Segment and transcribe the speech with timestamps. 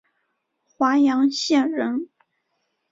[0.65, 2.09] 华阳县人。